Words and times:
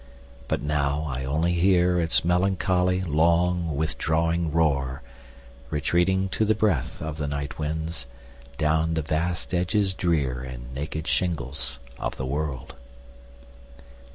But 0.47 0.63
now 0.63 1.05
I 1.07 1.23
only 1.25 1.53
hearIts 1.53 2.25
melancholy, 2.25 3.01
long, 3.03 3.75
withdrawing 3.75 4.51
roar, 4.51 5.03
Retreating, 5.69 6.27
to 6.29 6.43
the 6.43 6.55
breathOf 6.55 7.17
the 7.17 7.27
night 7.27 7.59
winds, 7.59 8.07
down 8.57 8.95
the 8.95 9.03
vast 9.03 9.53
edges 9.53 9.93
drearAnd 9.93 10.73
naked 10.73 11.05
shingles 11.05 11.77
of 11.99 12.15
the 12.17 12.25
world. 12.25 12.73